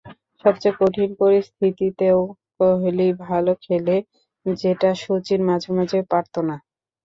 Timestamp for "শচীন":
5.01-5.39